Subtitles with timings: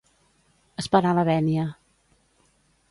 [0.83, 1.69] Esperar la vènia.